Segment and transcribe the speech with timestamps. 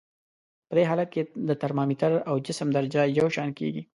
[0.67, 3.81] په دې حالت کې د ترمامتر او جسم درجه یو شان کیږي.